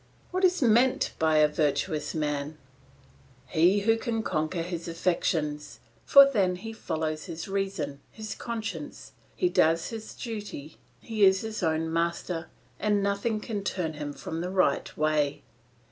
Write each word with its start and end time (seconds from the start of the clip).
"What 0.31 0.43
is 0.43 0.63
meant 0.63 1.13
by 1.19 1.37
a 1.37 1.47
virtuous 1.47 2.15
man? 2.15 2.57
He 3.45 3.81
who 3.81 3.97
can 3.97 4.23
conquer 4.23 4.63
his 4.63 4.87
affections; 4.87 5.79
for 6.05 6.25
then 6.27 6.55
he 6.55 6.73
follows 6.73 7.25
his 7.25 7.47
reason, 7.47 7.99
his 8.09 8.33
conscience; 8.33 9.11
he 9.35 9.47
does 9.47 9.89
his 9.89 10.15
duty; 10.15 10.79
he 11.01 11.23
is 11.23 11.41
his 11.41 11.61
own 11.61 11.93
master 11.93 12.49
and 12.79 13.03
nothing 13.03 13.39
can 13.41 13.63
turn 13.63 13.93
him 13.93 14.11
from 14.11 14.41
the 14.41 14.49
right 14.49 14.97
way. 14.97 15.43